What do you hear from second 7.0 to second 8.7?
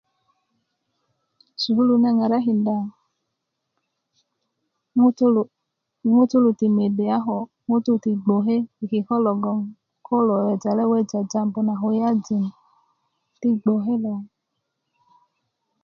a ko ŋutulu ti bgoke